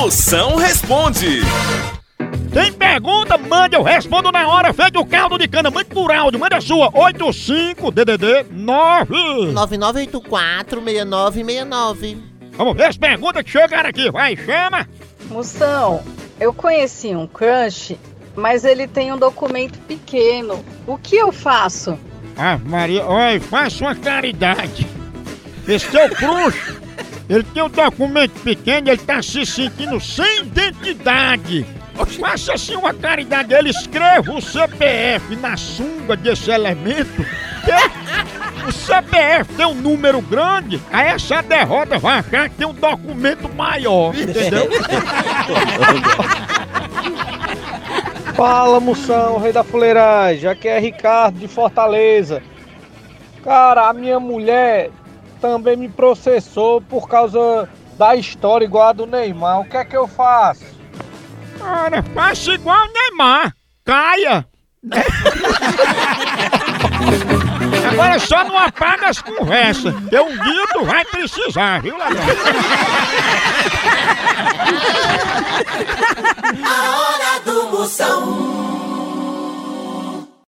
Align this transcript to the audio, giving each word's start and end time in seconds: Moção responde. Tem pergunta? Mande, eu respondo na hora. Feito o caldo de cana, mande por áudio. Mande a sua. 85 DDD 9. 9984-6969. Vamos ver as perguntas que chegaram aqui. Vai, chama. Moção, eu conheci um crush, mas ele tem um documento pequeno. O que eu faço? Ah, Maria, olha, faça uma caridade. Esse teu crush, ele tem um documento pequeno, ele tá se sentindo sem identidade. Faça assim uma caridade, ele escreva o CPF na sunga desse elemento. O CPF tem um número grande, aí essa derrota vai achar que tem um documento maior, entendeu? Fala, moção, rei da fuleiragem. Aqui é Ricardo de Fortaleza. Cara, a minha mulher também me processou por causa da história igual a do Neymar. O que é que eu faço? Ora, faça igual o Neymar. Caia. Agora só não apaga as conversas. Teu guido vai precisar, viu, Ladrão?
Moção 0.00 0.56
responde. 0.56 1.42
Tem 2.54 2.72
pergunta? 2.72 3.36
Mande, 3.36 3.76
eu 3.76 3.82
respondo 3.82 4.32
na 4.32 4.48
hora. 4.48 4.72
Feito 4.72 4.98
o 4.98 5.04
caldo 5.04 5.36
de 5.36 5.46
cana, 5.46 5.70
mande 5.70 5.90
por 5.90 6.10
áudio. 6.10 6.40
Mande 6.40 6.54
a 6.54 6.60
sua. 6.62 6.90
85 6.94 7.90
DDD 7.90 8.46
9. 8.50 9.52
9984-6969. 9.52 12.16
Vamos 12.52 12.76
ver 12.78 12.84
as 12.84 12.96
perguntas 12.96 13.42
que 13.42 13.50
chegaram 13.50 13.90
aqui. 13.90 14.10
Vai, 14.10 14.38
chama. 14.38 14.88
Moção, 15.28 16.02
eu 16.40 16.54
conheci 16.54 17.14
um 17.14 17.26
crush, 17.26 17.98
mas 18.34 18.64
ele 18.64 18.88
tem 18.88 19.12
um 19.12 19.18
documento 19.18 19.78
pequeno. 19.80 20.64
O 20.86 20.96
que 20.96 21.16
eu 21.16 21.30
faço? 21.30 21.98
Ah, 22.38 22.58
Maria, 22.64 23.04
olha, 23.04 23.38
faça 23.38 23.84
uma 23.84 23.94
caridade. 23.94 24.86
Esse 25.68 25.90
teu 25.90 26.08
crush, 26.08 26.80
ele 27.30 27.44
tem 27.44 27.62
um 27.62 27.68
documento 27.68 28.32
pequeno, 28.40 28.88
ele 28.88 28.98
tá 28.98 29.22
se 29.22 29.46
sentindo 29.46 30.00
sem 30.00 30.40
identidade. 30.40 31.64
Faça 32.18 32.54
assim 32.54 32.74
uma 32.74 32.92
caridade, 32.92 33.54
ele 33.54 33.70
escreva 33.70 34.32
o 34.32 34.42
CPF 34.42 35.36
na 35.36 35.56
sunga 35.56 36.16
desse 36.16 36.50
elemento. 36.50 37.24
O 38.66 38.72
CPF 38.72 39.54
tem 39.54 39.64
um 39.64 39.74
número 39.74 40.20
grande, 40.20 40.82
aí 40.90 41.06
essa 41.06 41.40
derrota 41.40 41.98
vai 41.98 42.18
achar 42.18 42.48
que 42.48 42.56
tem 42.56 42.66
um 42.66 42.74
documento 42.74 43.48
maior, 43.54 44.12
entendeu? 44.12 44.68
Fala, 48.34 48.80
moção, 48.80 49.38
rei 49.38 49.52
da 49.52 49.62
fuleiragem. 49.62 50.50
Aqui 50.50 50.66
é 50.66 50.80
Ricardo 50.80 51.38
de 51.38 51.46
Fortaleza. 51.46 52.42
Cara, 53.44 53.88
a 53.88 53.92
minha 53.92 54.18
mulher 54.18 54.90
também 55.40 55.76
me 55.76 55.88
processou 55.88 56.80
por 56.80 57.08
causa 57.08 57.68
da 57.98 58.14
história 58.14 58.64
igual 58.64 58.88
a 58.88 58.92
do 58.92 59.06
Neymar. 59.06 59.60
O 59.60 59.64
que 59.64 59.76
é 59.76 59.84
que 59.84 59.96
eu 59.96 60.06
faço? 60.06 60.64
Ora, 61.60 62.02
faça 62.14 62.52
igual 62.52 62.86
o 62.86 62.92
Neymar. 62.92 63.52
Caia. 63.84 64.46
Agora 67.90 68.18
só 68.18 68.44
não 68.44 68.56
apaga 68.56 69.08
as 69.08 69.20
conversas. 69.20 69.94
Teu 70.08 70.26
guido 70.26 70.84
vai 70.84 71.04
precisar, 71.04 71.82
viu, 71.82 71.98
Ladrão? 71.98 72.24